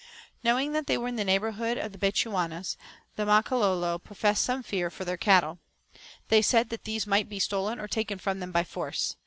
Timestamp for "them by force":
8.39-9.15